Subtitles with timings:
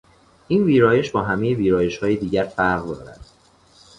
[0.47, 3.19] این ویرایش با همهی ویرایشهای دیگر فرق دارد.